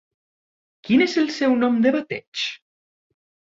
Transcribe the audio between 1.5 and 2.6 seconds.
nom de bateig?